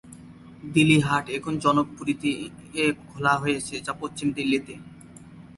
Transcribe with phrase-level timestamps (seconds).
[0.73, 2.29] দিলি হাট এখন জনক পুরীতে
[3.09, 4.73] খোলা হয়েছে যা পশ্চিম দিল্লিতে।